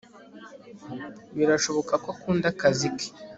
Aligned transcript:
Birashoboka 1.37 1.93
ko 2.03 2.07
akunda 2.13 2.45
akazi 2.53 2.87
ke 2.97 3.07